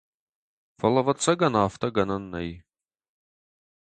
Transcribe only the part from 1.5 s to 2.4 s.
афтӕ гӕнӕн